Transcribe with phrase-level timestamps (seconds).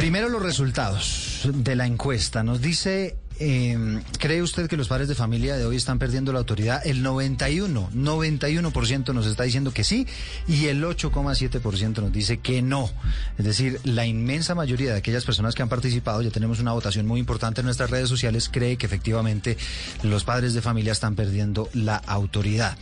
[0.00, 2.42] Primero los resultados de la encuesta.
[2.42, 6.38] Nos dice, eh, ¿cree usted que los padres de familia de hoy están perdiendo la
[6.38, 6.80] autoridad?
[6.86, 10.06] El 91, 91% nos está diciendo que sí
[10.48, 12.88] y el 8,7% nos dice que no.
[13.36, 17.06] Es decir, la inmensa mayoría de aquellas personas que han participado, ya tenemos una votación
[17.06, 19.58] muy importante en nuestras redes sociales, cree que efectivamente
[20.02, 22.78] los padres de familia están perdiendo la autoridad.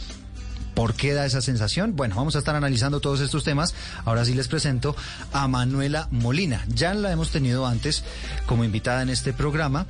[0.79, 1.97] ¿Por qué da esa sensación?
[1.97, 3.75] Bueno, vamos a estar analizando todos estos temas.
[4.05, 4.95] Ahora sí les presento
[5.33, 6.65] a Manuela Molina.
[6.69, 8.05] Ya la hemos tenido antes
[8.47, 9.89] como invitada en este programa.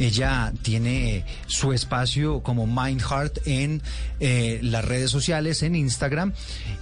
[0.00, 3.82] Ella tiene su espacio como Mind Heart en
[4.18, 6.32] eh, las redes sociales, en Instagram,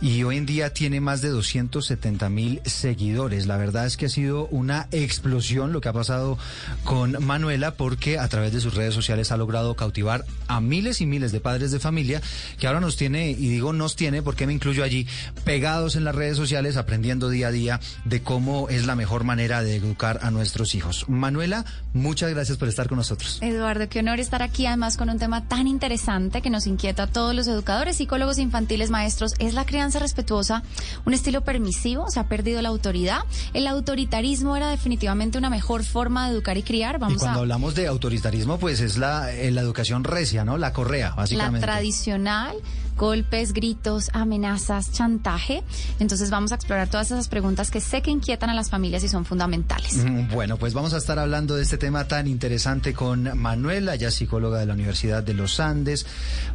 [0.01, 3.49] y hoy en día tiene más de 270 mil seguidores.
[3.49, 6.39] La verdad es que ha sido una explosión lo que ha pasado
[6.85, 11.07] con Manuela, porque a través de sus redes sociales ha logrado cautivar a miles y
[11.07, 12.23] miles de padres de familia
[12.61, 15.09] que ahora nos tiene, y digo nos tiene porque me incluyo allí,
[15.45, 19.65] pegados en las redes sociales, aprendiendo día a día de cómo es la mejor manera
[19.65, 21.05] de educar a nuestros hijos.
[21.09, 23.08] Manuela, muchas gracias por estar con nosotros.
[23.41, 27.07] Eduardo, qué honor estar aquí además con un tema tan interesante que nos inquieta a
[27.07, 29.35] todos los educadores, psicólogos infantiles, maestros.
[29.39, 30.63] ¿Es la crianza respetuosa
[31.05, 32.11] un estilo permisivo?
[32.11, 33.21] ¿Se ha perdido la autoridad?
[33.55, 36.99] ¿El autoritarismo era definitivamente una mejor forma de educar y criar?
[36.99, 40.59] Vamos y cuando hablamos de autoritarismo, pues es la, eh, la educación recia, ¿no?
[40.59, 41.67] La correa, básicamente.
[41.67, 42.57] La tradicional
[42.99, 45.63] golpes, gritos, amenazas, chantaje.
[45.99, 49.09] Entonces vamos a explorar todas esas preguntas que sé que inquietan a las familias y
[49.09, 50.05] son fundamentales.
[50.35, 54.59] Bueno, pues vamos a estar hablando de este tema tan interesante con Manuela, ya psicóloga
[54.59, 56.05] de la Universidad de los Andes,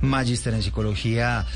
[0.02, 1.48] magíster en psicología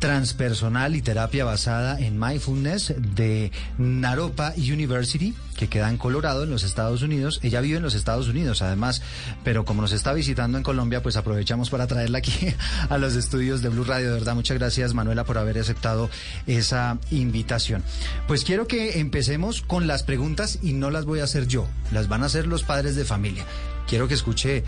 [0.00, 6.64] transpersonal y terapia basada en mindfulness de Naropa University, que queda en Colorado, en los
[6.64, 7.38] Estados Unidos.
[7.42, 9.02] Ella vive en los Estados Unidos, además,
[9.44, 12.32] pero como nos está visitando en Colombia, pues aprovechamos para traerla aquí
[12.88, 14.08] a los estudios de Blue Radio.
[14.08, 16.08] De verdad, muchas gracias, Manuela, por haber aceptado
[16.46, 17.84] esa invitación.
[18.26, 22.08] Pues quiero que empecemos con las preguntas y no las voy a hacer yo, las
[22.08, 23.44] van a hacer los padres de familia.
[23.90, 24.62] Quiero que escuche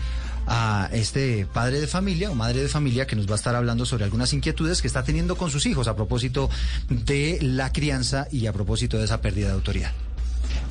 [0.47, 3.85] a este padre de familia o madre de familia que nos va a estar hablando
[3.85, 6.49] sobre algunas inquietudes que está teniendo con sus hijos a propósito
[6.89, 9.93] de la crianza y a propósito de esa pérdida de autoridad.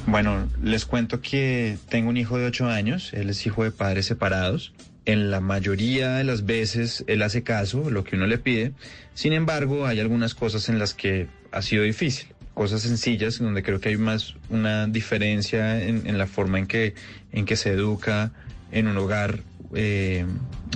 [0.06, 4.04] Bueno, les cuento que tengo un hijo de 8 años, él es hijo de padres
[4.04, 4.74] separados.
[5.06, 8.74] En la mayoría de las veces él hace caso, lo que uno le pide.
[9.14, 13.80] Sin embargo, hay algunas cosas en las que ha sido difícil cosas sencillas donde creo
[13.80, 16.94] que hay más una diferencia en, la forma en que,
[17.32, 18.32] en que se educa
[18.70, 19.40] en un hogar
[19.74, 20.26] eh,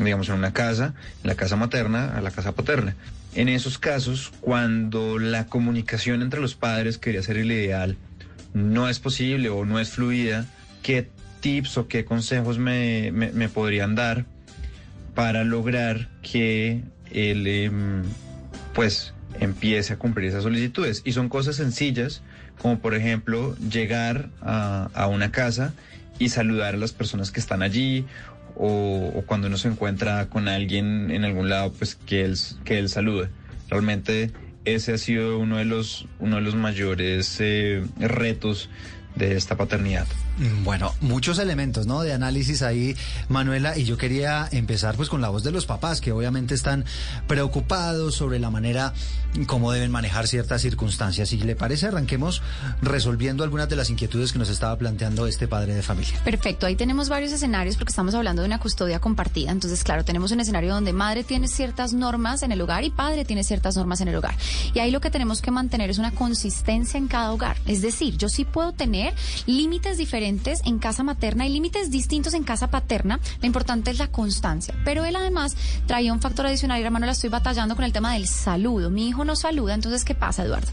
[0.03, 2.95] digamos, en una casa, en la casa materna, a la casa paterna.
[3.35, 7.97] En esos casos, cuando la comunicación entre los padres quería ser el ideal,
[8.55, 10.47] no es posible o no es fluida,
[10.83, 11.11] ¿qué
[11.41, 14.25] tips o qué consejos me, me, podrían dar
[15.15, 18.03] para lograr que él, em,
[18.75, 21.03] pues, empiece a cumplir esas solicitudes?
[21.05, 22.23] Y son cosas sencillas,
[22.61, 25.75] como por ejemplo llegar a, una casa
[26.19, 28.07] y saludar a las personas que están allí
[28.55, 32.89] o, cuando uno se encuentra con alguien en algún lado, pues que él, que él
[32.89, 33.29] salude.
[33.69, 34.31] Realmente
[34.65, 38.69] ese ha sido uno de los, uno de los mayores eh, retos
[39.15, 40.07] de esta paternidad.
[40.39, 42.03] Mm, bueno, muchos elementos, ¿no?
[42.03, 42.97] De análisis ahí,
[43.29, 46.85] Manuela, y yo quería empezar pues con la voz de los papás, que obviamente están
[47.27, 48.93] preocupados sobre la manera
[49.47, 51.29] como deben manejar ciertas circunstancias.
[51.29, 52.43] Si le parece, arranquemos
[52.81, 56.19] resolviendo algunas de las inquietudes que nos estaba planteando este padre de familia.
[56.25, 59.51] Perfecto, ahí tenemos varios escenarios porque estamos hablando de una custodia compartida.
[59.51, 63.25] Entonces, claro, tenemos un escenario donde madre tiene ciertas normas en el hogar y padre
[63.25, 64.35] tiene ciertas normas en el hogar.
[64.73, 67.57] Y ahí lo que tenemos que mantener es una consistencia en cada hogar.
[67.67, 69.15] Es decir, yo sí puedo tener
[69.47, 73.21] límites diferentes en casa materna y límites distintos en casa paterna.
[73.41, 74.75] Lo importante es la constancia.
[74.85, 75.57] Pero él además
[75.87, 78.91] traía un factor adicional y hermano la estoy batallando con el tema del saludo.
[78.91, 80.69] Mi hijo no saluda, entonces ¿qué pasa, Eduardo?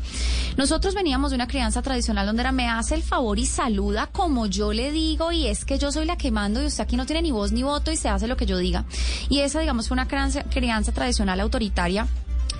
[0.58, 4.47] Nosotros veníamos de una crianza tradicional donde era me hace el favor y saluda como
[4.47, 7.06] yo le digo y es que yo soy la que mando y usted aquí no
[7.06, 8.86] tiene ni voz ni voto y se hace lo que yo diga.
[9.30, 12.08] Y esa, digamos, fue una crianza, crianza tradicional autoritaria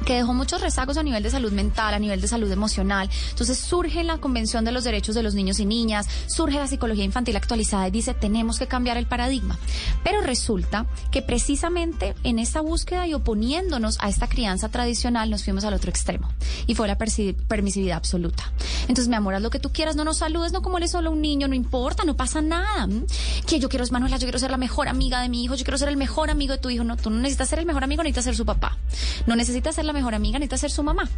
[0.06, 3.10] que dejó muchos rezagos a nivel de salud mental, a nivel de salud emocional.
[3.30, 7.04] Entonces surge la Convención de los Derechos de los Niños y Niñas, surge la psicología
[7.04, 9.58] infantil actualizada y dice tenemos que cambiar el paradigma.
[10.04, 15.64] Pero resulta que precisamente en esta búsqueda y oponiéndonos a esta crianza tradicional nos fuimos
[15.64, 16.30] al otro extremo
[16.68, 18.52] y fue la permisividad absoluta.
[18.84, 20.92] Entonces, mi amor, haz lo que tú quieras, no nos saludes, no como él es
[20.92, 22.88] solo un niño, no importa, no pasa nada.
[23.48, 25.78] Que yo quiero, Manuela, yo quiero ser la mejor amiga de mi hijo, yo quiero
[25.78, 26.84] ser el mejor amigo de tu hijo.
[26.84, 28.78] No, tú no necesitas ser el mejor amigo, necesitas ser su papá.
[29.26, 31.10] No necesitas ser la mejor amiga, necesita ser su mamá.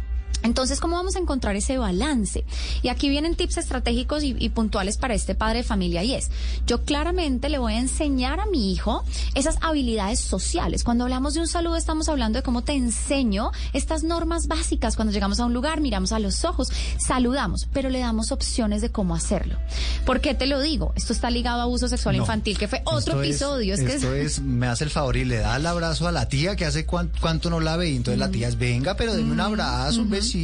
[0.46, 2.44] Entonces, ¿cómo vamos a encontrar ese balance?
[2.80, 6.30] Y aquí vienen tips estratégicos y, puntuales para este padre de familia y es,
[6.66, 9.04] yo claramente le voy a enseñar a mi hijo
[9.34, 10.84] esas habilidades sociales.
[10.84, 14.94] Cuando hablamos de un saludo estamos hablando de cómo te enseño estas normas básicas.
[14.94, 18.90] Cuando llegamos a un lugar, miramos a los ojos, saludamos, pero le damos opciones de
[18.90, 19.58] cómo hacerlo.
[20.04, 20.92] ¿Por qué te lo digo?
[20.94, 23.74] Esto está ligado a abuso sexual infantil, que fue otro episodio.
[23.74, 26.54] Es, esto es, me hace el favor y le da el abrazo a la tía
[26.54, 29.40] que hace cuánto, no la ve y entonces la tía es, venga, pero denme un
[29.40, 30.35] abrazo, un besito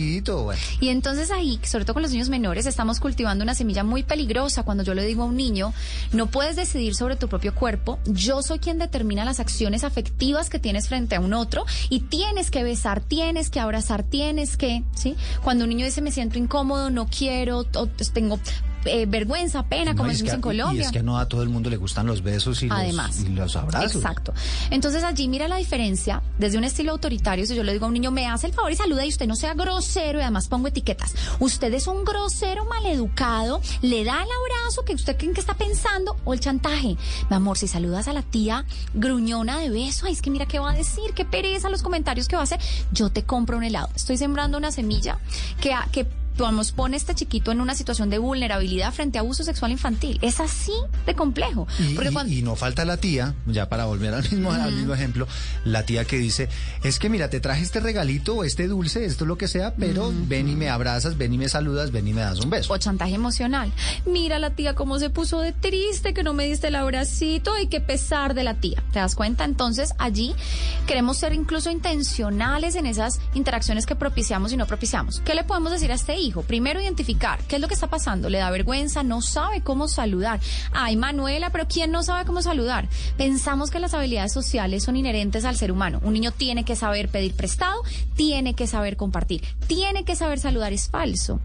[0.81, 4.63] y entonces ahí, sobre todo con los niños menores, estamos cultivando una semilla muy peligrosa
[4.63, 5.73] cuando yo le digo a un niño,
[6.13, 10.59] no puedes decidir sobre tu propio cuerpo, yo soy quien determina las acciones afectivas que
[10.59, 15.17] tienes frente a un otro y tienes que besar, tienes que abrazar, tienes que, ¿sí?
[15.43, 18.39] Cuando un niño dice me siento incómodo, no quiero, o tengo
[18.85, 20.83] eh, vergüenza, pena, como decimos en Colombia.
[20.83, 23.29] Y es que no a todo el mundo le gustan los besos y, Además, los,
[23.29, 23.97] y los abrazos.
[23.97, 24.33] Exacto.
[24.71, 27.47] Entonces allí mira la diferencia desde un estilo autoritario.
[27.47, 29.27] Si yo le digo a un niño, me hace el favor y saluda y usted
[29.27, 31.15] no sea grosero y además pongo etiquetas.
[31.39, 36.17] Usted es un grosero maleducado, le da el abrazo que usted cree que está pensando
[36.25, 36.97] o el chantaje.
[37.31, 38.65] Mi amor, si saludas a la tía
[38.95, 42.29] gruñona de beso, ay, es que mira qué va a decir, qué pereza los comentarios
[42.29, 42.61] que va a hacer.
[42.93, 43.89] Yo te compro un helado.
[43.95, 45.19] Estoy sembrando una semilla
[45.61, 46.07] que, que
[46.39, 50.19] vamos, pone a este chiquito en una situación de vulnerabilidad frente a abuso sexual infantil.
[50.23, 50.73] Es así
[51.07, 51.67] de complejo.
[52.29, 55.27] Y, no falta la tía, ya para volver al mismo, al mismo ejemplo,
[55.65, 56.49] la tía que dice,
[56.83, 60.13] es que mira, te traje este regalito o este dulce, esto lo que sea, pero
[60.27, 62.73] ven y me abrazas, ven y me saludas, ven y me das un beso.
[62.73, 63.73] O chantaje emocional.
[64.07, 67.67] Mira la tía cómo se puso de triste, que no me diste el abracito y
[67.67, 68.83] qué pesar de la tía.
[68.93, 69.45] ¿Te das cuenta?
[69.45, 70.35] Entonces allí
[70.87, 75.21] queremos ser incluso intencionales en esas interacciones que propiciamos y no propiciamos.
[75.25, 76.43] ¿Qué le podemos decir a este hijo?
[76.43, 78.29] Primero identificar qué es lo que está pasando.
[78.29, 80.41] Le da vergüenza, no sabe cómo saludar.
[80.73, 82.89] Ay, Manuela, pero ¿quién no sabe cómo saludar?
[83.17, 86.01] Pensamos que las habilidades sociales son inherentes al ser humano.
[86.03, 87.83] Un niño tiene que saber pedir prestado,
[88.17, 90.73] tiene que saber compartir, tiene que saber saludar.
[90.73, 91.41] Es falso.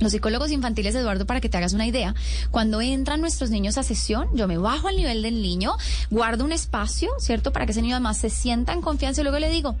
[0.00, 2.14] Los psicólogos infantiles, Eduardo, para que te hagas una idea,
[2.50, 5.76] cuando entran nuestros niños a sesión, yo me bajo al nivel del niño,
[6.10, 7.52] guardo un espacio, ¿cierto?
[7.52, 9.76] Para que ese niño además se sienta en confianza y luego le digo,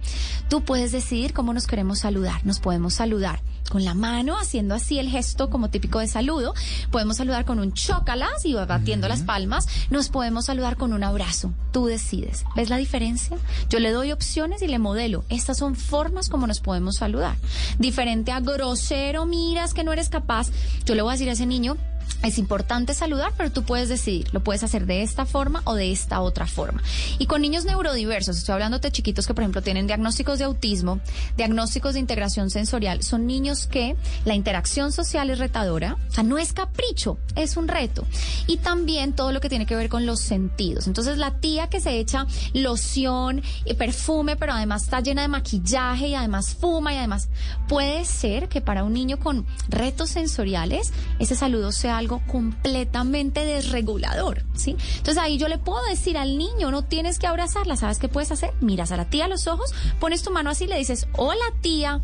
[0.48, 3.40] tú puedes decidir cómo nos queremos saludar, nos podemos saludar
[3.70, 6.54] con la mano, haciendo así el gesto como típico de saludo.
[6.90, 9.66] Podemos saludar con un chócalas y batiendo las palmas.
[9.90, 11.52] Nos podemos saludar con un abrazo.
[11.72, 12.44] Tú decides.
[12.54, 13.38] ¿Ves la diferencia?
[13.70, 15.24] Yo le doy opciones y le modelo.
[15.28, 17.36] Estas son formas como nos podemos saludar.
[17.78, 20.50] Diferente a grosero, miras que no eres capaz.
[20.84, 21.76] Yo le voy a decir a ese niño,
[22.22, 25.92] es importante saludar, pero tú puedes decidir, lo puedes hacer de esta forma o de
[25.92, 26.82] esta otra forma.
[27.18, 31.00] Y con niños neurodiversos, estoy hablando de chiquitos que, por ejemplo, tienen diagnósticos de autismo,
[31.36, 36.38] diagnósticos de integración sensorial, son niños que la interacción social es retadora, o sea, no
[36.38, 38.04] es capricho, es un reto.
[38.46, 40.86] Y también todo lo que tiene que ver con los sentidos.
[40.86, 46.08] Entonces, la tía que se echa loción y perfume, pero además está llena de maquillaje
[46.08, 47.28] y además fuma y además
[47.68, 54.44] puede ser que para un niño con retos sensoriales ese saludo sea algo completamente desregulador,
[54.54, 54.76] ¿sí?
[54.96, 58.32] Entonces ahí yo le puedo decir al niño, no tienes que abrazarla, ¿sabes qué puedes
[58.32, 58.52] hacer?
[58.60, 61.44] Miras a la tía a los ojos, pones tu mano así y le dices, hola
[61.60, 62.02] tía,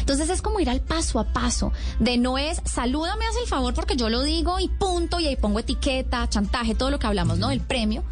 [0.00, 3.74] entonces es como ir al paso a paso, de no es salúdame, haz el favor
[3.74, 7.38] porque yo lo digo y punto, y ahí pongo etiqueta, chantaje, todo lo que hablamos,
[7.38, 7.50] ¿no?
[7.50, 8.04] El premio.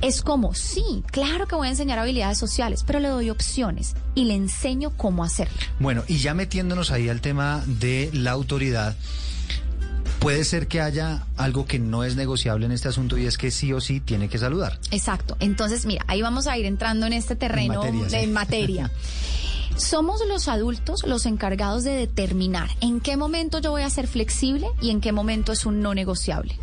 [0.00, 4.24] Es como, sí, claro que voy a enseñar habilidades sociales, pero le doy opciones y
[4.24, 5.56] le enseño cómo hacerlo.
[5.78, 8.96] Bueno, y ya metiéndonos ahí al tema de la autoridad.
[10.20, 13.50] Puede ser que haya algo que no es negociable en este asunto y es que
[13.50, 14.78] sí o sí tiene que saludar.
[14.90, 15.34] Exacto.
[15.40, 18.90] Entonces, mira, ahí vamos a ir entrando en este terreno de materia.
[19.76, 24.66] Somos los adultos los encargados de determinar en qué momento yo voy a ser flexible
[24.82, 26.54] y en qué momento es un no negociable.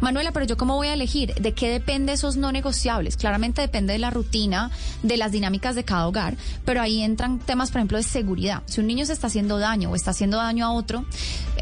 [0.00, 1.34] Manuela, pero yo cómo voy a elegir?
[1.34, 3.16] ¿De qué depende esos no negociables?
[3.16, 4.70] Claramente depende de la rutina,
[5.02, 8.62] de las dinámicas de cada hogar, pero ahí entran temas, por ejemplo, de seguridad.
[8.66, 11.04] Si un niño se está haciendo daño o está haciendo daño a otro,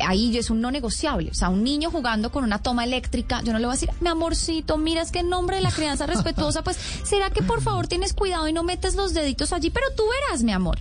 [0.07, 1.31] ahí es un no negociable.
[1.31, 3.91] O sea, un niño jugando con una toma eléctrica, yo no le voy a decir,
[4.01, 7.63] mi amorcito, mira, es que en nombre de la crianza respetuosa, pues, ¿será que por
[7.63, 9.71] favor tienes cuidado y no metes los deditos allí?
[9.71, 10.79] Pero tú verás, mi amor.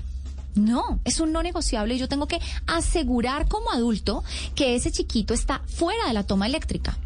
[0.55, 4.23] No, es un no negociable y yo tengo que asegurar como adulto
[4.53, 6.97] que ese chiquito está fuera de la toma eléctrica.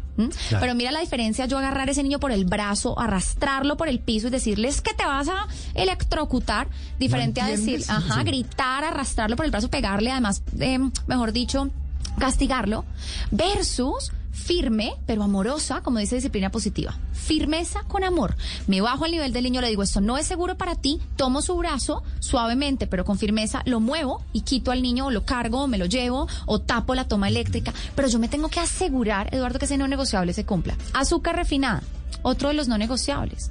[0.60, 4.00] Pero mira la diferencia, yo agarrar a ese niño por el brazo, arrastrarlo por el
[4.00, 9.44] piso y decirles que te vas a electrocutar, diferente a decir, ajá, gritar, arrastrarlo por
[9.44, 11.70] el brazo, pegarle, además, eh, mejor dicho,
[12.18, 12.84] castigarlo,
[13.30, 16.96] versus firme, pero amorosa, como dice disciplina positiva.
[17.12, 18.36] Firmeza con amor.
[18.66, 21.42] Me bajo al nivel del niño, le digo, esto no es seguro para ti, tomo
[21.42, 25.62] su brazo suavemente, pero con firmeza, lo muevo y quito al niño, o lo cargo,
[25.62, 27.74] o me lo llevo, o tapo la toma eléctrica.
[27.94, 30.76] Pero yo me tengo que asegurar, Eduardo, que ese no negociable se cumpla.
[30.94, 31.82] Azúcar refinada.
[32.22, 33.50] otro de los no negociables.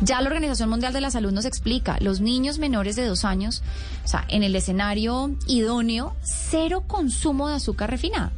[0.00, 3.62] Ya la Organización Mundial de la Salud nos explica, los niños menores de dos años,
[4.04, 8.32] o sea, en el escenario idóneo, cero consumo de azúcar refinada.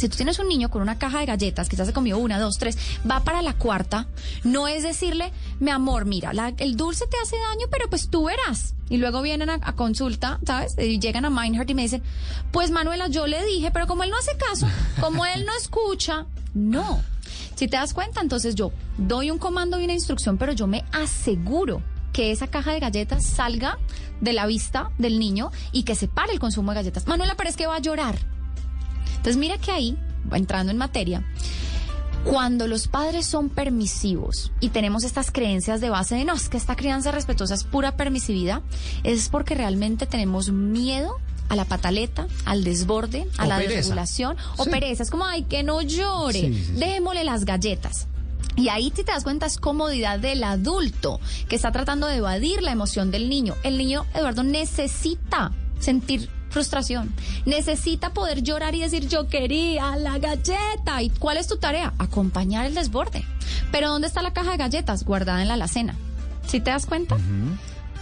[0.00, 2.56] Si tú tienes un niño con una caja de galletas, quizás se comió una, dos,
[2.56, 2.78] tres,
[3.08, 4.06] va para la cuarta,
[4.44, 8.74] no es decirle, mi amor, mira, el dulce te hace daño, pero pues tú verás.
[8.88, 10.74] Y luego vienen a, consulta, ¿sabes?
[10.78, 12.02] Y llegan a Mindheart y me dicen,
[12.50, 14.66] pues Manuela, yo le dije, pero como él no hace caso,
[15.00, 17.02] como él no escucha, no.
[17.56, 20.82] Si te das cuenta, entonces yo doy un comando y una instrucción, pero yo me
[20.92, 21.82] aseguro
[22.14, 23.78] que esa caja de galletas salga
[24.22, 27.06] de la vista del niño y que se pare el consumo de galletas.
[27.06, 28.18] Manuela, pero es que va a llorar.
[29.20, 29.98] Entonces mira que ahí,
[30.32, 31.22] entrando en materia,
[32.24, 36.56] cuando los padres son permisivos y tenemos estas creencias de base de no, es que
[36.56, 38.62] esta crianza respetuosa es pura permisividad,
[39.04, 41.18] es porque realmente tenemos miedo
[41.50, 45.02] a la pataleta, al desborde, a la desregulación o pereza.
[45.02, 48.06] Es como, ay, que no llore, démosle las galletas.
[48.56, 52.72] Y ahí te das cuenta es comodidad del adulto que está tratando de evadir la
[52.72, 53.54] emoción del niño.
[53.64, 57.12] El niño, Eduardo, necesita sentir frustración.
[57.46, 61.02] Necesita poder llorar y decir yo quería la galleta.
[61.02, 61.94] ¿Y cuál es tu tarea?
[61.98, 63.24] Acompañar el desborde.
[63.72, 65.04] Pero ¿dónde está la caja de galletas?
[65.04, 65.94] Guardada en la alacena.
[66.46, 67.16] ¿Sí te das cuenta?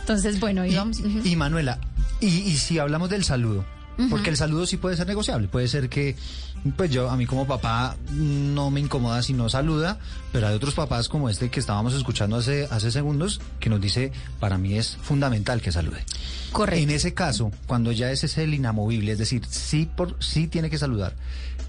[0.01, 1.01] Entonces, bueno, y, vamos.
[1.25, 1.79] Y, Manuela,
[2.21, 3.65] y si hablamos del saludo,
[4.11, 5.49] porque el saludo sí puede ser negociable.
[5.49, 6.17] Puede ser que,
[6.77, 9.99] pues yo, a mí como papá, no me incomoda si no saluda,
[10.33, 14.13] pero hay otros papás como este que estábamos escuchando hace, hace segundos, que nos dice,
[14.41, 16.05] para mí es fundamental que salude.
[16.53, 16.83] Correcto.
[16.83, 20.71] En ese caso, cuando ya ese es el inamovible, es decir, sí, por, sí tiene
[20.71, 21.15] que saludar.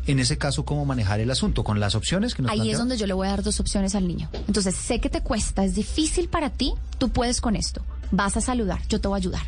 [0.06, 1.64] En ese caso, ¿cómo manejar el asunto?
[1.64, 3.96] Con las opciones que nos Ahí es donde yo le voy a dar dos opciones
[3.96, 4.30] al niño.
[4.48, 8.42] Entonces, sé que te cuesta, es difícil para ti, tú puedes con esto vas a
[8.42, 9.42] saludar, yo te voy a ayudar.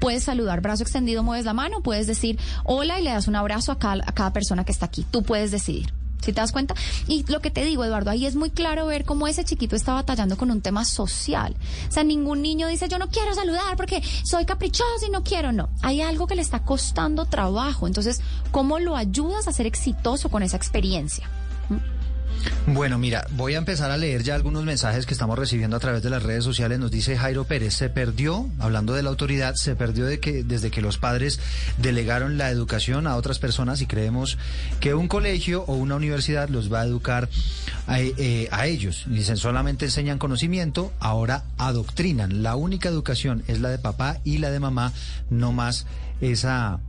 [0.00, 3.72] Puedes saludar, brazo extendido, mueves la mano, puedes decir hola y le das un abrazo
[3.72, 5.04] a cada, persona que está aquí.
[5.10, 5.92] Tú puedes decidir.
[6.20, 6.74] ¿Si te das cuenta?
[7.06, 9.94] Y lo que te digo, Eduardo, ahí es muy claro ver cómo ese chiquito está
[9.94, 11.54] batallando con un tema social.
[11.88, 15.52] O sea, ningún niño dice, yo no quiero saludar porque soy caprichoso y no quiero.
[15.52, 17.86] No, hay algo que le está costando trabajo.
[17.86, 18.20] Entonces,
[18.50, 21.28] ¿cómo lo ayudas a ser exitoso con esa experiencia?
[22.66, 26.02] Bueno, mira, voy a empezar a leer ya algunos mensajes que estamos recibiendo a través
[26.02, 26.78] de las redes sociales.
[26.78, 30.70] Nos dice Jairo Pérez, se perdió, hablando de la autoridad, se perdió de que desde
[30.70, 31.40] que los padres
[31.78, 34.36] delegaron la educación a otras personas y creemos
[34.80, 37.30] que un colegio o una universidad los va a educar
[37.86, 39.04] a, eh, ellos.
[39.06, 42.42] Dicen, solamente enseñan conocimiento, ahora adoctrinan.
[42.42, 44.92] La única educación es la de papá y la de mamá,
[45.30, 45.86] no más
[46.20, 46.80] esa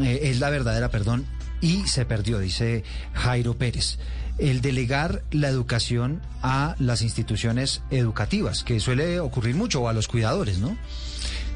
[0.00, 1.24] eh, es la verdadera, perdón,
[1.60, 3.98] y se perdió, dice Jairo Pérez
[4.38, 10.08] el delegar la educación a las instituciones educativas, que suele ocurrir mucho, o a los
[10.08, 10.76] cuidadores, ¿no?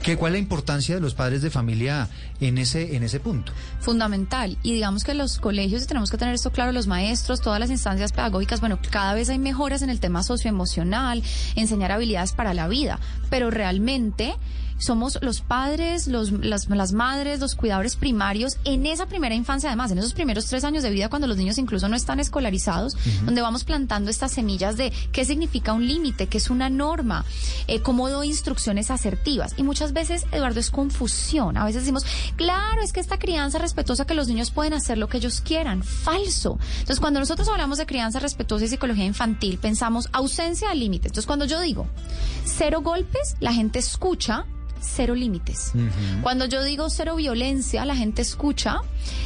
[0.03, 2.09] ¿Qué, ¿Cuál es la importancia de los padres de familia
[2.41, 3.53] en ese, en ese punto?
[3.81, 4.57] Fundamental.
[4.63, 7.71] Y digamos que los colegios, y tenemos que tener esto claro, los maestros, todas las
[7.71, 11.23] instancias pedagógicas, bueno, cada vez hay mejoras en el tema socioemocional,
[11.57, 14.35] enseñar habilidades para la vida, pero realmente
[14.79, 19.91] somos los padres, los, las, las, madres, los cuidadores primarios en esa primera infancia, además,
[19.91, 23.43] en esos primeros tres años de vida, cuando los niños incluso no están escolarizados, donde
[23.43, 27.25] vamos plantando estas semillas de qué significa un límite, qué es una norma,
[27.67, 29.55] eh, cómo doy instrucciones asertivas.
[29.57, 31.57] Y muchas veces, Eduardo, es confusión.
[31.57, 32.05] A veces decimos,
[32.37, 35.83] claro, es que esta crianza respetuosa que los niños pueden hacer lo que ellos quieran.
[35.83, 36.59] Falso.
[36.71, 41.07] Entonces, cuando nosotros hablamos de crianza respetuosa y psicología infantil, pensamos ausencia de límites.
[41.11, 41.87] Entonces, cuando yo digo
[42.45, 44.47] cero golpes, la gente escucha
[44.81, 45.73] cero límites.
[46.23, 48.81] Cuando yo digo cero violencia, la gente escucha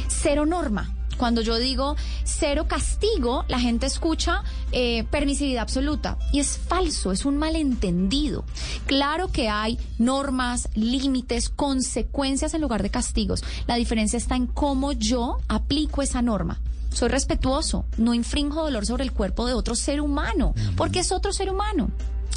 [0.07, 0.93] cero norma.
[1.17, 6.17] Cuando yo digo cero castigo, la gente escucha eh, permisividad absoluta.
[6.31, 8.43] Y es falso, es un malentendido.
[8.87, 13.43] Claro que hay normas, límites, consecuencias en lugar de castigos.
[13.67, 16.59] La diferencia está en cómo yo aplico esa norma.
[16.89, 21.33] Soy respetuoso, no infringo dolor sobre el cuerpo de otro ser humano, porque es otro
[21.33, 21.89] ser humano.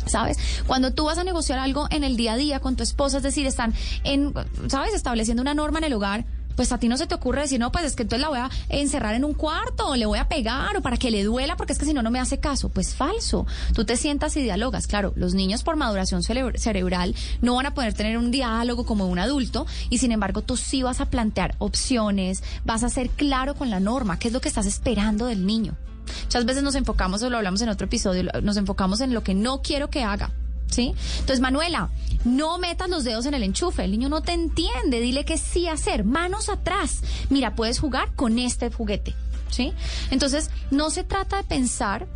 [0.05, 0.38] ¿Sabes?
[0.67, 3.23] Cuando tú vas a negociar algo en el día a día con tu esposa, es
[3.23, 3.75] decir, están
[4.05, 4.35] en,
[4.69, 4.95] ¿sabes?
[4.95, 6.25] Estableciendo una norma en el hogar,
[6.57, 8.38] pues a ti no se te ocurre decir, no, pues es que entonces la voy
[8.38, 11.57] a encerrar en un cuarto, o le voy a pegar, o para que le duela,
[11.57, 12.71] porque es que si no, no me hace caso.
[12.71, 13.47] Pues falso.
[13.75, 14.87] Tú te sientas y dialogas.
[14.87, 19.19] Claro, los niños por maduración cerebral no van a poder tener un diálogo como un
[19.19, 23.71] adulto, y sin embargo, tú sí vas a plantear opciones, vas a ser claro con
[23.71, 25.76] la norma, qué es lo que estás esperando del niño.
[26.23, 29.35] Muchas veces nos enfocamos, o lo hablamos en otro episodio, nos enfocamos en lo que
[29.35, 30.31] no quiero que haga.
[30.69, 30.95] ¿Sí?
[31.21, 31.91] Entonces, Manuela,
[32.25, 33.85] no metas los dedos en el enchufe.
[33.85, 35.01] El niño no te entiende.
[35.01, 36.05] Dile que sí hacer.
[36.05, 37.03] Manos atrás.
[37.31, 39.15] Mira, puedes jugar con este juguete.
[39.49, 39.73] ¿Sí?
[40.11, 42.09] Entonces, no se trata de pensar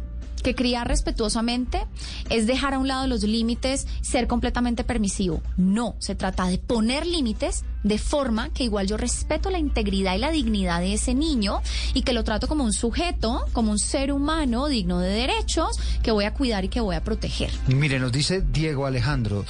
[0.42, 1.86] que criar respetuosamente
[2.28, 5.42] es dejar a un lado los límites, ser completamente permisivo.
[5.56, 10.18] No, se trata de poner límites de forma que igual yo respeto la integridad y
[10.18, 11.62] la dignidad de ese niño
[11.94, 16.10] y que lo trato como un sujeto, como un ser humano digno de derechos que
[16.10, 17.50] voy a cuidar y que voy a proteger.
[17.68, 19.44] Mire, nos dice Diego Alejandro,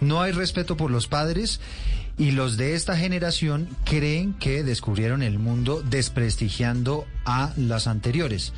[0.00, 1.60] no hay respeto por los padres
[2.18, 8.52] y los de esta generación creen que descubrieron el mundo desprestigiando a las anteriores.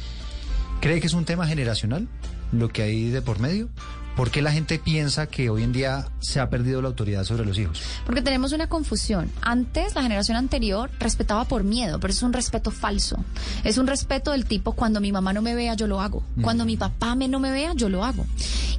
[0.80, 2.06] ¿Cree que es un tema generacional
[2.52, 3.68] lo que hay de por medio?
[4.14, 7.44] ¿Por qué la gente piensa que hoy en día se ha perdido la autoridad sobre
[7.44, 7.82] los hijos?
[8.04, 9.30] Porque tenemos una confusión.
[9.42, 13.16] Antes, la generación anterior respetaba por miedo, pero es un respeto falso.
[13.64, 16.24] Es un respeto del tipo, cuando mi mamá no me vea, yo lo hago.
[16.42, 18.24] Cuando mi papá me no me vea, yo lo hago.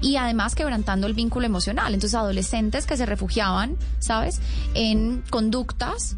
[0.02, 1.94] Y además quebrantando el vínculo emocional.
[1.94, 4.42] Entonces, adolescentes que se refugiaban, ¿sabes?
[4.74, 6.18] En conductas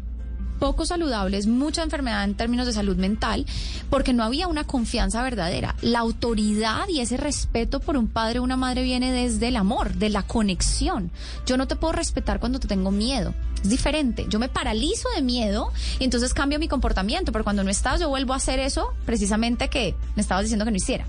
[0.62, 3.46] poco saludables, mucha enfermedad en términos de salud mental,
[3.90, 5.74] porque no había una confianza verdadera.
[5.82, 9.94] La autoridad y ese respeto por un padre o una madre viene desde el amor,
[9.94, 11.10] de la conexión.
[11.46, 13.34] Yo no te puedo respetar cuando te tengo miedo.
[13.60, 14.26] Es diferente.
[14.28, 18.08] Yo me paralizo de miedo y entonces cambio mi comportamiento, pero cuando no estás yo
[18.08, 21.06] vuelvo a hacer eso precisamente que me estabas diciendo que no hiciera.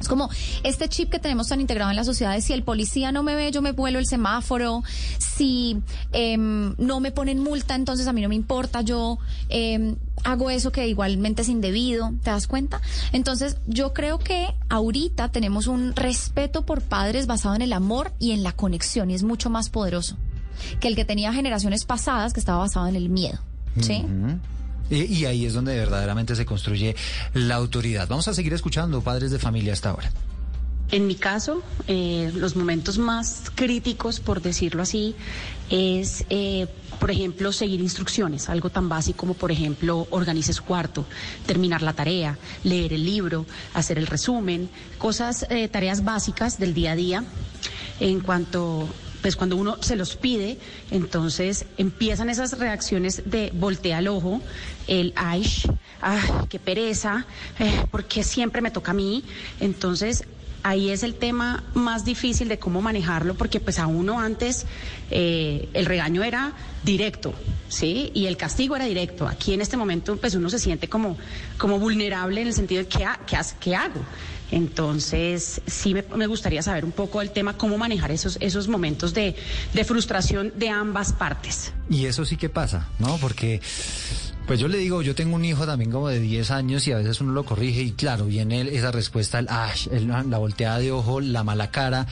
[0.00, 0.28] Es como
[0.62, 3.50] este chip que tenemos tan integrado en la sociedad si el policía no me ve,
[3.50, 4.82] yo me vuelo el semáforo,
[5.18, 5.80] si
[6.12, 10.72] em, no me ponen multa, entonces a mí no me importa, yo em, hago eso
[10.72, 12.80] que igualmente es indebido, ¿te das cuenta?
[13.12, 18.32] Entonces yo creo que ahorita tenemos un respeto por padres basado en el amor y
[18.32, 20.16] en la conexión y es mucho más poderoso
[20.80, 23.38] que el que tenía generaciones pasadas que estaba basado en el miedo.
[23.80, 24.04] ¿Sí?
[24.90, 26.94] Y, ahí es donde verdaderamente se construye
[27.32, 28.06] la autoridad.
[28.08, 30.10] Vamos a seguir escuchando padres de familia hasta ahora.
[30.90, 35.16] En mi caso, eh, los momentos más críticos, por decirlo así,
[35.70, 36.66] es, eh,
[37.00, 41.06] por ejemplo, seguir instrucciones, algo tan básico como, por ejemplo, organice su cuarto,
[41.46, 46.92] terminar la tarea, leer el libro, hacer el resumen, cosas, eh, tareas básicas del día
[46.92, 47.24] a día.
[47.98, 48.86] En cuanto
[49.24, 50.58] pues cuando uno se los pide,
[50.90, 54.42] entonces empiezan esas reacciones de voltea el ojo,
[54.86, 55.50] el ay,
[56.02, 57.24] ay qué pereza,
[57.58, 59.24] eh, porque siempre me toca a mí.
[59.60, 60.24] Entonces
[60.62, 64.66] ahí es el tema más difícil de cómo manejarlo, porque pues a uno antes
[65.10, 66.52] eh, el regaño era
[66.82, 67.32] directo,
[67.70, 68.10] ¿sí?
[68.12, 69.26] Y el castigo era directo.
[69.26, 71.16] Aquí en este momento pues uno se siente como,
[71.56, 74.02] como vulnerable en el sentido de ¿qué, qué, qué hago?
[74.54, 79.34] Entonces, sí me, gustaría saber un poco el tema, cómo manejar esos, esos momentos de,
[79.72, 81.72] de frustración de ambas partes.
[81.90, 83.18] Y eso sí que pasa, ¿no?
[83.18, 83.60] Porque
[84.46, 86.96] pues yo le digo, yo tengo un hijo también como de 10 años y a
[86.98, 91.20] veces uno lo corrige y claro, viene esa respuesta, el ash, la volteada de ojo,
[91.20, 92.06] la mala cara.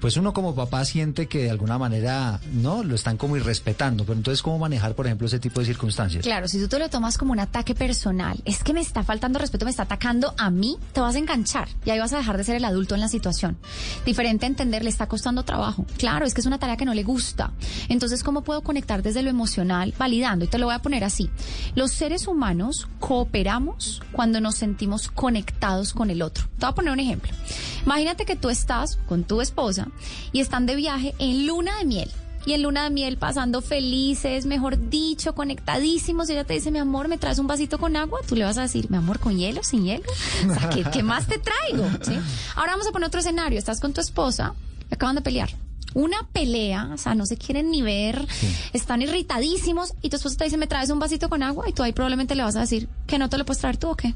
[0.00, 2.82] Pues uno como papá siente que de alguna manera, ¿no?
[2.82, 4.04] Lo están como irrespetando.
[4.04, 6.22] Pero entonces, ¿cómo manejar, por ejemplo, ese tipo de circunstancias?
[6.24, 9.38] Claro, si tú te lo tomas como un ataque personal, es que me está faltando
[9.38, 12.38] respeto, me está atacando a mí, te vas a enganchar y ahí vas a dejar
[12.38, 13.58] de ser el adulto en la situación.
[14.06, 15.84] Diferente a entender, le está costando trabajo.
[15.98, 17.52] Claro, es que es una tarea que no le gusta.
[17.88, 20.46] Entonces, ¿cómo puedo conectar desde lo emocional, validando?
[20.46, 21.28] Y te lo voy a poner así.
[21.74, 26.44] Los seres humanos cooperamos cuando nos sentimos conectados con el otro.
[26.58, 27.32] Te voy a poner un ejemplo.
[27.84, 29.88] Imagínate que tú estás con tu esposa
[30.32, 32.10] y están de viaje en luna de miel.
[32.46, 36.28] Y en luna de miel pasando felices, mejor dicho, conectadísimos.
[36.28, 38.20] Y ella te dice, mi amor, ¿me traes un vasito con agua?
[38.28, 39.62] Tú le vas a decir, mi amor, ¿con hielo?
[39.64, 40.04] ¿Sin hielo?
[40.48, 41.84] O sea, ¿qué, más te traigo?
[42.54, 43.58] Ahora vamos a poner otro escenario.
[43.58, 44.54] Estás con tu esposa,
[44.90, 45.63] acaban de pelear
[45.94, 48.26] una pelea, o sea, no se quieren ni ver,
[48.72, 51.82] están irritadísimos y tu esposa te dice, me traes un vasito con agua y tú
[51.82, 54.14] ahí probablemente le vas a decir que no te lo puedes traer tú o qué.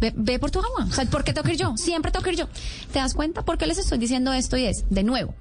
[0.00, 0.86] Ve, ve por tu agua.
[0.88, 1.76] O sea, ¿por qué tengo que ir yo?
[1.76, 2.48] Siempre tengo que ir yo.
[2.92, 3.44] ¿Te das cuenta?
[3.44, 4.56] ¿Por qué les estoy diciendo esto?
[4.56, 5.34] Y es, de nuevo,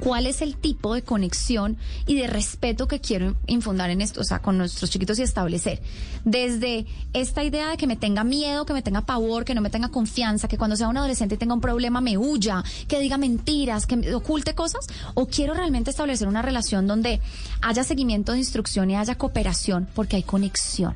[0.00, 4.24] cuál es el tipo de conexión y de respeto que quiero infundar en esto, o
[4.24, 5.80] sea, con nuestros chiquitos y establecer.
[6.24, 9.70] Desde esta idea de que me tenga miedo, que me tenga pavor, que no me
[9.70, 13.18] tenga confianza, que cuando sea un adolescente y tenga un problema me huya, que diga
[13.18, 17.20] mentiras, que me oculte cosas, o quiero realmente establecer una relación donde
[17.62, 20.94] haya seguimiento de instrucción y haya cooperación porque hay conexión.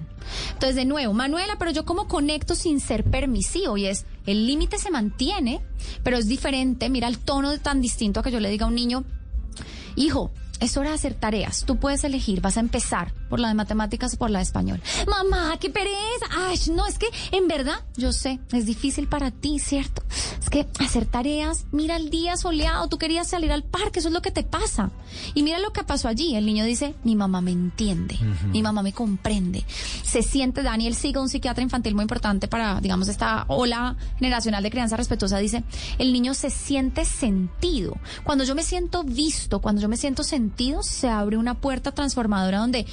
[0.53, 4.78] Entonces, de nuevo, Manuela, pero yo como conecto sin ser permisivo y es, el límite
[4.78, 5.62] se mantiene,
[6.02, 8.74] pero es diferente, mira el tono tan distinto a que yo le diga a un
[8.74, 9.04] niño,
[9.96, 11.64] hijo, es hora de hacer tareas.
[11.66, 14.80] Tú puedes elegir, vas a empezar por la de matemáticas o por la de español.
[15.06, 16.26] Mamá, qué pereza.
[16.36, 20.02] Ay, no, es que en verdad, yo sé, es difícil para ti, ¿cierto?
[20.40, 24.14] Es que hacer tareas, mira el día soleado, tú querías salir al parque, eso es
[24.14, 24.90] lo que te pasa.
[25.34, 26.34] Y mira lo que pasó allí.
[26.36, 28.18] El niño dice, mi mamá me entiende,
[28.50, 29.64] mi mamá me comprende.
[30.02, 34.70] Se siente, Daniel Siga, un psiquiatra infantil muy importante para, digamos, esta ola generacional de
[34.70, 35.64] crianza respetuosa, dice,
[35.98, 37.96] el niño se siente sentido.
[38.24, 40.47] Cuando yo me siento visto, cuando yo me siento sentido,
[40.82, 42.87] se abre una puerta transformadora donde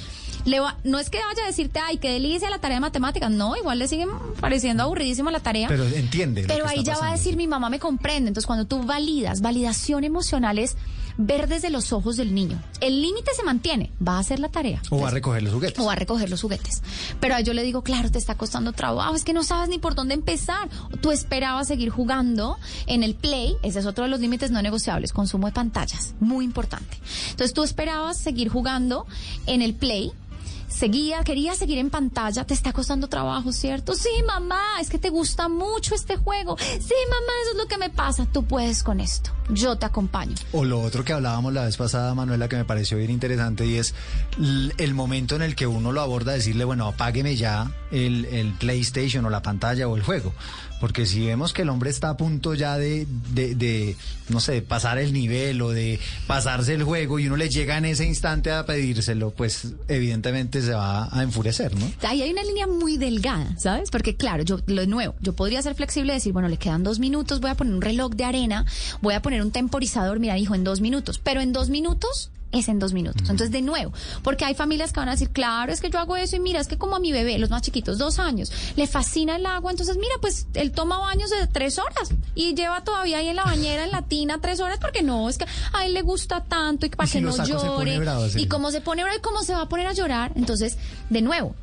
[0.44, 3.30] le va, no es que vaya a decirte, ay, qué delicia la tarea de matemáticas,
[3.30, 4.06] no, igual le sigue
[4.40, 5.68] pareciendo aburridísimo la tarea.
[5.68, 6.44] Pero entiende.
[6.46, 8.28] Pero ahí ya va a decir mi mamá me comprende.
[8.28, 10.76] Entonces, cuando tú validas, validación emocional es
[11.18, 12.60] ver desde los ojos del niño.
[12.80, 14.82] El límite se mantiene, va a hacer la tarea.
[14.90, 15.78] O va a recoger los juguetes.
[15.78, 16.82] O va a recoger los juguetes.
[17.20, 19.94] Pero yo le digo, claro, te está costando trabajo, es que no sabes ni por
[19.94, 20.68] dónde empezar.
[21.00, 25.12] Tú esperabas seguir jugando en el play, ese es otro de los límites no negociables,
[25.12, 26.98] consumo de pantallas, muy importante.
[27.30, 29.06] Entonces tú esperabas seguir jugando
[29.46, 30.12] en el play
[30.68, 33.94] seguía, quería seguir en pantalla, te está costando trabajo, ¿cierto?
[33.94, 36.56] Sí, mamá, es que te gusta mucho este juego.
[36.58, 38.26] Sí, mamá, eso es lo que me pasa.
[38.30, 39.30] Tú puedes con esto.
[39.48, 40.34] Yo te acompaño.
[40.52, 43.76] O lo otro que hablábamos la vez pasada, Manuela, que me pareció bien interesante y
[43.76, 43.94] es
[44.38, 49.24] el momento en el que uno lo aborda, decirle, bueno, apágueme ya el, el PlayStation
[49.24, 50.32] o la pantalla o el juego.
[50.80, 53.96] Porque si vemos que el hombre está a punto ya de, de,
[54.28, 57.86] no sé, pasar el nivel o de pasarse el juego y uno le llega en
[57.86, 61.90] ese instante a pedírselo, pues evidentemente se va a enfurecer, ¿no?
[62.02, 63.90] Ahí hay una línea muy delgada, ¿sabes?
[63.90, 66.98] Porque claro, yo, lo nuevo, yo podría ser flexible y decir, bueno, le quedan dos
[66.98, 68.66] minutos, voy a poner un reloj de arena,
[69.00, 71.18] voy a poner un temporizador, mira, hijo, en dos minutos.
[71.22, 73.22] Pero en dos minutos es en dos minutos.
[73.22, 76.16] Entonces, de nuevo, porque hay familias que van a decir, claro, es que yo hago
[76.16, 78.86] eso y mira, es que como a mi bebé, los más chiquitos, dos años, le
[78.86, 83.18] fascina el agua, entonces mira, pues él toma baños de tres horas y lleva todavía
[83.18, 85.94] ahí en la bañera, en la tina, tres horas, porque no, es que a él
[85.94, 88.00] le gusta tanto y para que no llore.
[88.36, 90.32] y cómo se pone bravo y cómo se va a poner a llorar.
[90.36, 90.78] Entonces,
[91.10, 91.54] de nuevo,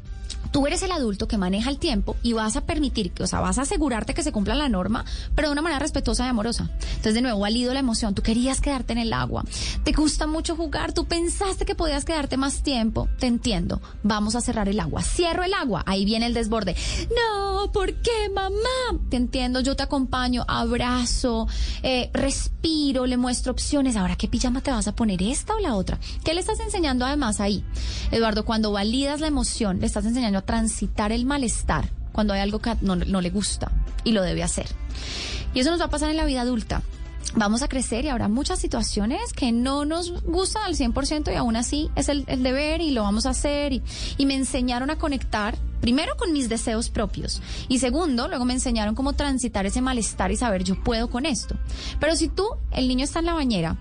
[0.53, 3.41] tú eres el adulto que maneja el tiempo y vas a permitir, que, o sea,
[3.41, 5.03] vas a asegurarte que se cumpla la norma,
[5.35, 6.69] pero de una manera respetuosa y amorosa.
[6.81, 8.13] Entonces, de nuevo, valido la emoción.
[8.13, 9.43] Tú querías quedarte en el agua.
[9.83, 10.93] Te gusta mucho jugar.
[10.93, 13.09] Tú pensaste que podías quedarte más tiempo.
[13.19, 13.81] Te entiendo.
[14.03, 15.01] Vamos a cerrar el agua.
[15.01, 15.83] Cierro el agua.
[15.87, 16.75] Ahí viene el desborde.
[17.09, 19.01] No, ¿por qué, mamá?
[19.09, 19.59] Te entiendo.
[19.59, 20.45] Yo te acompaño.
[20.47, 21.47] Abrazo.
[21.81, 23.07] Eh, respiro.
[23.07, 23.95] Le muestro opciones.
[23.95, 25.23] Ahora, ¿qué pijama te vas a poner?
[25.23, 25.99] ¿Esta o la otra?
[26.23, 27.65] ¿Qué le estás enseñando además ahí?
[28.11, 32.60] Eduardo, cuando validas la emoción, le estás enseñando a transitar el malestar cuando hay algo
[32.60, 33.71] que no, le gusta
[34.03, 34.67] y lo debe hacer.
[35.53, 36.82] Y eso nos va a pasar en la vida adulta
[37.36, 41.55] vamos a crecer y habrá muchas situaciones que no nos gustan al 100% y aún
[41.55, 43.73] así es el, deber y lo vamos a hacer.
[43.73, 43.81] Y,
[44.25, 49.13] me enseñaron a conectar, primero con mis deseos propios y segundo, luego me enseñaron cómo
[49.13, 51.55] transitar ese malestar y saber yo puedo con esto.
[51.99, 53.77] Pero si tú, el niño está en la bañera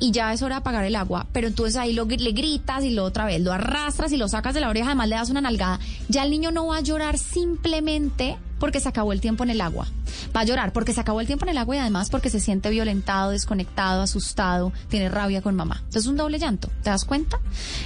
[0.00, 2.90] y ya es hora de apagar el agua, pero entonces ahí lo, le gritas y
[2.90, 5.40] lo otra vez lo arrastras y lo sacas de la oreja, además le das una
[5.40, 5.78] nalgada,
[6.08, 9.60] ya el niño no va a llorar simplemente porque se acabó el tiempo en el
[9.60, 9.86] agua.
[10.34, 12.40] Va a llorar porque se acabó el tiempo en el agua y además porque se
[12.40, 15.80] siente violentado, desconectado, asustado, tiene rabia con mamá.
[15.80, 17.40] Entonces es un doble llanto, ¿te das cuenta?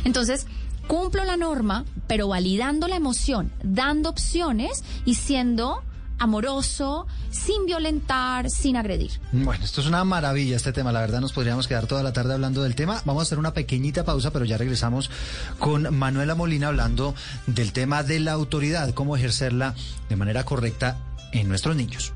[0.04, 0.46] Entonces,
[0.86, 5.82] cumplo la norma, pero validando la emoción, dando opciones y siendo
[6.18, 9.12] amoroso, sin violentar, sin agredir.
[9.32, 12.34] Bueno, esto es una maravilla este tema, la verdad nos podríamos quedar toda la tarde
[12.34, 13.02] hablando del tema.
[13.04, 15.10] Vamos a hacer una pequeñita pausa, pero ya regresamos
[15.58, 17.14] con Manuela Molina hablando
[17.46, 19.74] del tema de la autoridad, cómo ejercerla
[20.08, 20.98] de manera correcta
[21.32, 22.12] en nuestros niños.